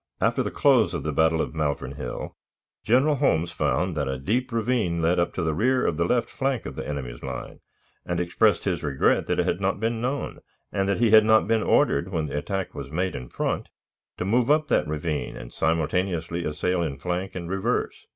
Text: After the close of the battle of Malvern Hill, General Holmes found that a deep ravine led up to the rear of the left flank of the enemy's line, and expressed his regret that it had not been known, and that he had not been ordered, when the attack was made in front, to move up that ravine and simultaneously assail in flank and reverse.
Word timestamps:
After 0.19 0.41
the 0.41 0.49
close 0.49 0.95
of 0.95 1.03
the 1.03 1.11
battle 1.11 1.41
of 1.41 1.53
Malvern 1.53 1.91
Hill, 1.91 2.35
General 2.83 3.17
Holmes 3.17 3.51
found 3.51 3.95
that 3.95 4.07
a 4.07 4.17
deep 4.17 4.51
ravine 4.51 4.99
led 4.99 5.19
up 5.19 5.31
to 5.35 5.43
the 5.43 5.53
rear 5.53 5.85
of 5.85 5.95
the 5.97 6.05
left 6.05 6.27
flank 6.27 6.65
of 6.65 6.75
the 6.75 6.87
enemy's 6.87 7.21
line, 7.21 7.59
and 8.03 8.19
expressed 8.19 8.63
his 8.63 8.81
regret 8.81 9.27
that 9.27 9.39
it 9.39 9.45
had 9.45 9.61
not 9.61 9.79
been 9.79 10.01
known, 10.01 10.39
and 10.71 10.89
that 10.89 10.97
he 10.97 11.11
had 11.11 11.23
not 11.23 11.47
been 11.47 11.61
ordered, 11.61 12.09
when 12.11 12.25
the 12.25 12.35
attack 12.35 12.73
was 12.73 12.89
made 12.89 13.13
in 13.15 13.29
front, 13.29 13.69
to 14.17 14.25
move 14.25 14.49
up 14.49 14.69
that 14.69 14.87
ravine 14.87 15.37
and 15.37 15.53
simultaneously 15.53 16.45
assail 16.45 16.81
in 16.81 16.97
flank 16.97 17.35
and 17.35 17.51
reverse. 17.51 18.07